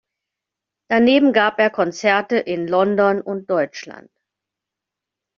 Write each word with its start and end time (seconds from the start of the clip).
Daneben 0.89 1.31
gab 1.31 1.59
er 1.59 1.69
Konzerte 1.69 2.37
in 2.37 2.67
London 2.67 3.21
und 3.21 3.47
Deutschland. 3.51 4.09